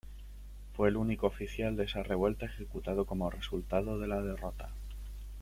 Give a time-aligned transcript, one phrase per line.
[0.73, 4.71] Fue el único oficial de esa revuelta ejecutado como resultado de la derrota.